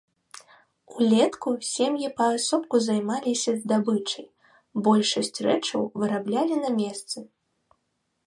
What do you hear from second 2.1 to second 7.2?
паасобку займаліся здабычай, большасць рэчаў выраблялі на месцы.